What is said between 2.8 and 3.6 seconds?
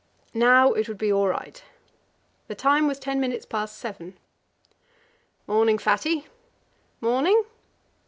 was ten minutes